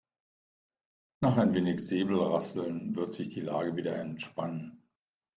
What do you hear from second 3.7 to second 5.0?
wieder entspannen.